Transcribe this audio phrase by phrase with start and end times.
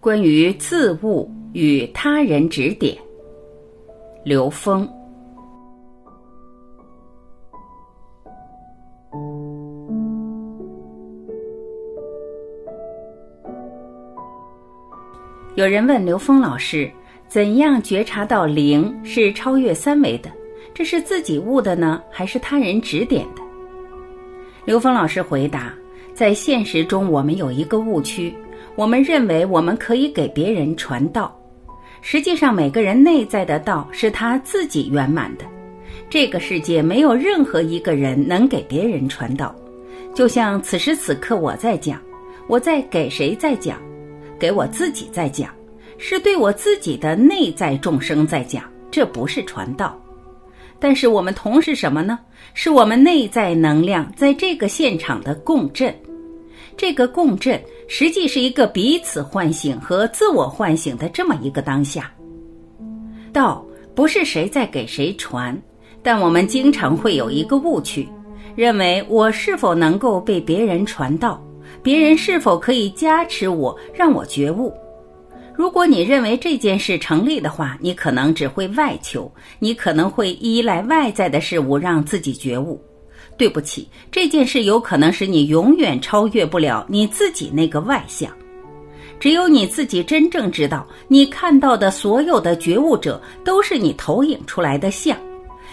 [0.00, 2.96] 关于自悟与他人指点，
[4.24, 4.88] 刘峰。
[15.54, 16.90] 有人问刘峰老师
[17.28, 20.30] ：“怎样觉察到灵是超越三维的？
[20.72, 23.42] 这是自己悟的呢，还是他人指点的？”
[24.64, 25.74] 刘峰老师回答
[26.14, 28.34] ：“在现实中，我们有一个误区。”
[28.76, 31.36] 我们认为我们可以给别人传道，
[32.00, 35.44] 实际上每个人内在的道是他自己圆满的。
[36.08, 39.54] 这个世界没有任何一个人能给别人传道。
[40.14, 42.00] 就像此时此刻我在讲，
[42.48, 43.78] 我在给谁在讲？
[44.38, 45.54] 给我自己在讲，
[45.98, 50.00] 是对我自己的内在众生在讲，这不是传道。
[50.78, 52.18] 但是我们同是什么呢？
[52.54, 55.94] 是我们内在能量在这个现场的共振。
[56.76, 62.10] 这个共振实际是一个彼此唤醒和自我唤醒的这么一个当下。
[63.32, 65.56] 道不是谁在给谁传，
[66.02, 68.08] 但我们经常会有一个误区，
[68.56, 71.42] 认为我是否能够被别人传道，
[71.82, 74.72] 别人是否可以加持我，让我觉悟。
[75.54, 82.80] 如果你认为这件事成立的话，你可能只会外求，你可能会依赖外在的事物让自己觉悟。
[83.36, 88.30] 对不起，这件事有可能使你永远超越不了你自己那个外相。
[89.18, 95.16] 只有你自己真正知道，你看到的所有的觉悟者都是你投影出来的像。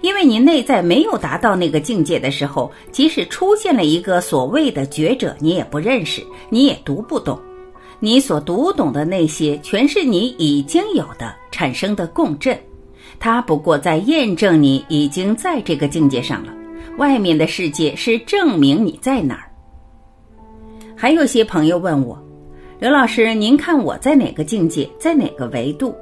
[0.00, 7.36] 因为你内在没有达到那个境界的时候，即使出现了一个所谓的觉者，你也不认识，你也读不懂。
[7.98, 12.56] 你所读懂的那些，全是你已经有的产生的共振，
[13.18, 16.52] 它不过在验证你已经在这个境界上了。
[16.96, 19.50] 外面的世界是证明你在哪儿。
[20.96, 22.18] 还有些朋友问我，
[22.80, 25.94] 刘老师，您看我在哪个境界，在哪个维度？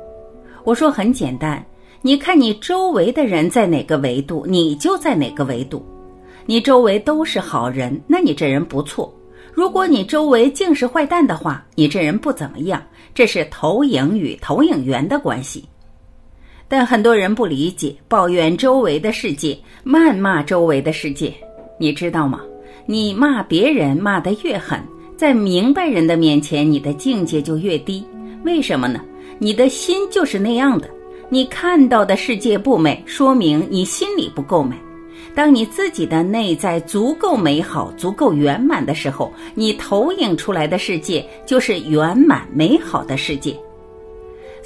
[0.64, 1.64] 我说很简单，
[2.02, 5.84] 你看你周围的人在哪个维度，你就在哪个维度。
[6.46, 9.12] 你周围都是好人，那你这人不错；
[9.52, 12.82] 如果你周围尽是坏蛋的话，你这人不怎么样。
[13.14, 15.64] 这是投影与投影源的关系。
[16.68, 21.32] 但很多人不理解，抱怨周围的世界，谩骂周围的世界。
[21.78, 22.40] 你知道吗？
[22.86, 24.80] 你骂别人骂得越狠，
[25.16, 28.04] 在明白人的面前，你的境界就越低。
[28.44, 29.00] 为什么呢？
[29.38, 30.88] 你的心就是那样的。
[31.28, 34.76] 你看到的世界不美，说明你心里不够美。
[35.34, 43.54] 当你自己的内在足够美好、足够圆满的时候，你投影出来的世界就是圆满美好的世界。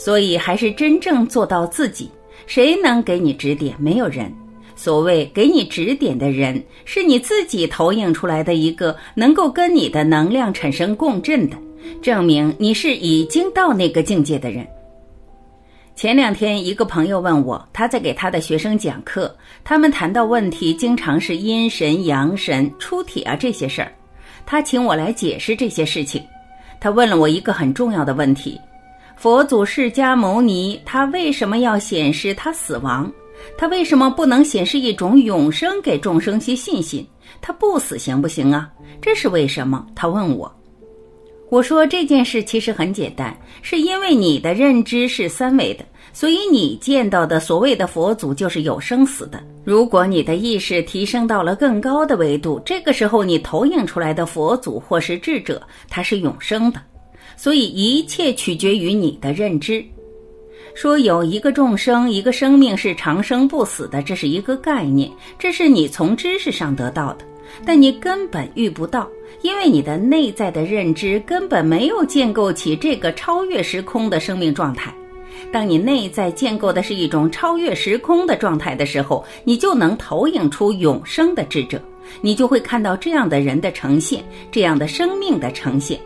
[0.00, 2.10] 所以，还是真正做到自己。
[2.46, 3.76] 谁能给你指点？
[3.78, 4.32] 没有人。
[4.74, 11.56] 所谓给你指点的人，是你自己投影出来的一个能够跟你的能量产生共振的，
[12.00, 14.66] 证明你是已经到那个境界的人。
[15.94, 23.92] 前两天，一个朋友问我，他在给他的学生讲课，他们谈到问题，经常是阴神、阳神、出体啊这些事儿。
[24.46, 26.24] 他请我来解释这些事情。
[26.80, 28.58] 他问了我一个很重要的问题。
[29.20, 33.12] 佛祖释迦牟尼，他为什么要显示他死亡？
[33.58, 37.06] 他为什么不能显示一种永生给众生些信心？
[37.38, 38.70] 他不死行不行啊？
[38.98, 39.86] 这是为什么？
[39.94, 40.50] 他问我。
[41.50, 49.38] 我说这件事其实很简单，是因为你的认知是三维的，所以你见到的所谓的佛祖就是有生死的。
[49.64, 55.60] 如果你的意识提升到了更高的维度，这个时候你投影出来的佛祖或是智者，
[55.90, 56.80] 他是永生的。
[57.40, 59.82] 所以一切取决于你的认知。
[60.74, 67.24] 说有一个众生、一个生命是长生不死的，这是一个概念，这是你从知识上得到的，
[67.64, 69.08] 但你根本遇不到，
[69.40, 74.94] 因为你的内在的认知根本没有建构起这个超越时空的生命状态。
[75.50, 81.82] 当你内在建构的是一种超越时空的状态的时候，你就能投影出永生的智者，
[82.20, 85.98] 你就会看到这样的人的呈现，这样的生命的呈现。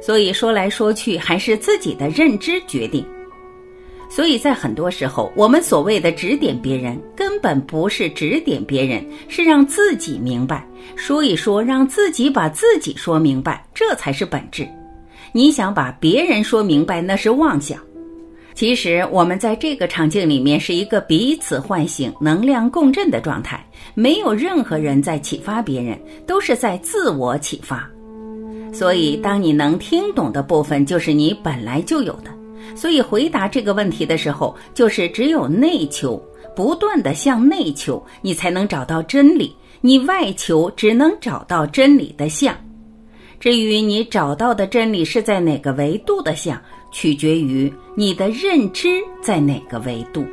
[0.00, 3.04] 所以说来说去，还是自己的认知决定。
[4.10, 10.66] 所以在很多时候，我们所谓的指点别人，根本不是指点别人，是让自己明白，
[10.96, 14.66] 说一说，让自己把自己说明白，这才是本质。
[15.32, 17.78] 你想把别人说明白，那是妄想。
[18.54, 23.62] 其实我们在这个场景里面是一个彼此唤醒、能量共振的状态，
[23.94, 27.88] 没有任何人在启发别人，都是在自我启发。
[28.78, 32.30] 所以，当你能听懂的部分，就是你本来就有的。
[32.76, 36.22] 所以，回答这个问题的时候，就是只有内求，
[36.54, 39.52] 不断的向内求，你才能找到真理。
[39.80, 42.54] 你外求，只能找到真理的相。
[43.40, 46.56] 至于你找到的真理是在哪个维度的相，
[46.92, 48.88] 取决于你的认知
[49.20, 50.24] 在哪个维度。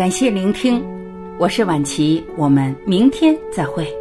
[0.00, 0.82] 感谢聆听，
[1.38, 3.99] 我是婉琪，我们明天再会。